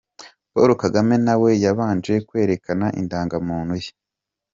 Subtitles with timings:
[0.51, 3.91] Paul Kagame na we yabanje kwerekana Indangamuntu ye.